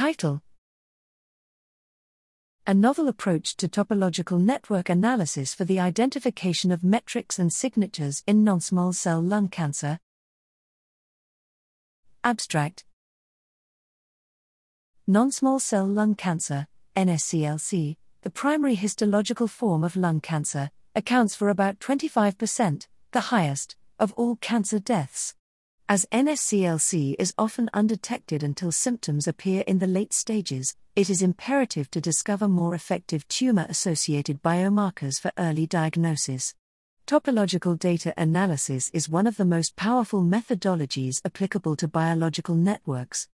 [0.00, 0.40] Title
[2.66, 8.42] A novel approach to topological network analysis for the identification of metrics and signatures in
[8.42, 9.98] non small cell lung cancer.
[12.24, 12.84] Abstract
[15.06, 21.50] Non small cell lung cancer, NSCLC, the primary histological form of lung cancer, accounts for
[21.50, 25.34] about 25%, the highest, of all cancer deaths.
[25.90, 31.90] As NSCLC is often undetected until symptoms appear in the late stages, it is imperative
[31.90, 36.54] to discover more effective tumor associated biomarkers for early diagnosis.
[37.08, 43.26] Topological data analysis is one of the most powerful methodologies applicable to biological networks.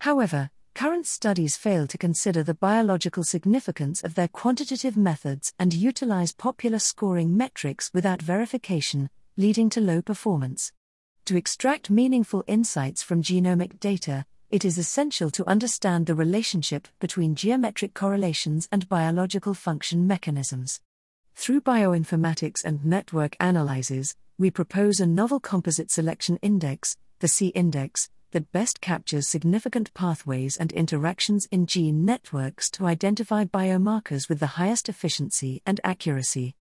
[0.00, 6.32] However, current studies fail to consider the biological significance of their quantitative methods and utilize
[6.32, 10.72] popular scoring metrics without verification, leading to low performance.
[11.30, 17.36] To extract meaningful insights from genomic data, it is essential to understand the relationship between
[17.36, 20.80] geometric correlations and biological function mechanisms.
[21.36, 28.10] Through bioinformatics and network analyses, we propose a novel composite selection index, the C index,
[28.32, 34.58] that best captures significant pathways and interactions in gene networks to identify biomarkers with the
[34.58, 36.56] highest efficiency and accuracy.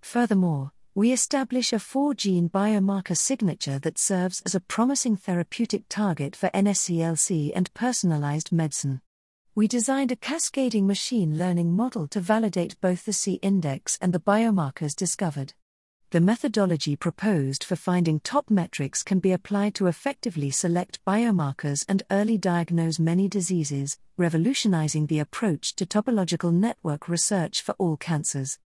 [0.00, 6.36] Furthermore, we establish a four gene biomarker signature that serves as a promising therapeutic target
[6.36, 9.00] for NSCLC and personalized medicine.
[9.56, 14.20] We designed a cascading machine learning model to validate both the C index and the
[14.20, 15.54] biomarkers discovered.
[16.10, 22.04] The methodology proposed for finding top metrics can be applied to effectively select biomarkers and
[22.12, 28.60] early diagnose many diseases, revolutionizing the approach to topological network research for all cancers.